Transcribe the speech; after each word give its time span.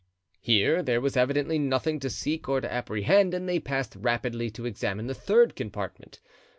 Here 0.39 0.81
there 0.81 0.99
was 0.99 1.15
evidently 1.15 1.59
nothing 1.59 1.99
to 1.99 2.09
seek 2.09 2.49
or 2.49 2.59
to 2.59 2.73
apprehend 2.73 3.35
and 3.35 3.47
they 3.47 3.59
passed 3.59 3.95
rapidly 3.95 4.49
to 4.49 4.65
examine 4.65 5.05
the 5.05 5.13
third 5.13 5.55
compartment. 5.55 6.21